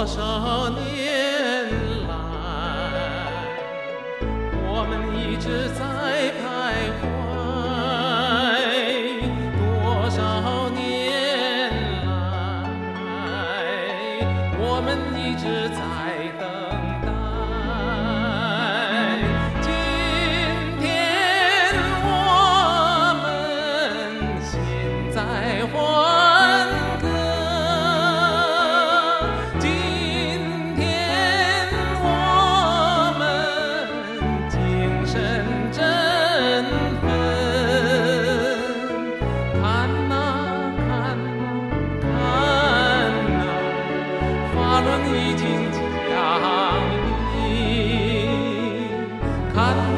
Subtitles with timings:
[0.00, 1.68] 多少年
[2.08, 2.10] 来
[4.66, 6.09] 我们一直在
[45.40, 45.48] 心
[46.10, 46.12] 相
[47.34, 48.28] 印
[49.54, 49.89] 看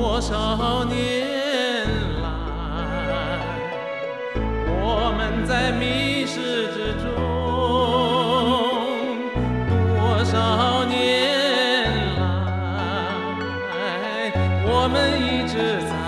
[0.00, 1.26] 多少年
[2.22, 2.24] 来
[4.80, 7.04] 我们在迷失之中
[9.96, 10.94] 多少年
[12.16, 12.20] 来
[14.70, 16.07] 我们一直在。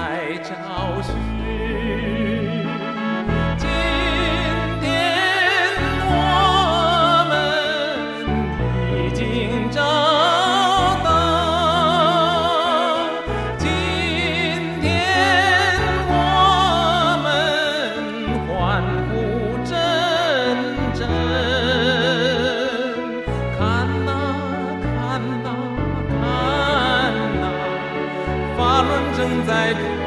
[29.47, 30.00] 在。